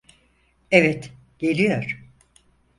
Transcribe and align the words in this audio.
Evet, 0.71 1.11
geliyor. 1.39 2.05